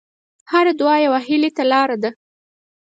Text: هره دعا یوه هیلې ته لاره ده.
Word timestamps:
هره 0.51 0.71
دعا 0.79 0.95
یوه 1.05 1.19
هیلې 1.27 1.51
ته 1.55 1.63
لاره 1.71 1.97
ده. 2.03 2.09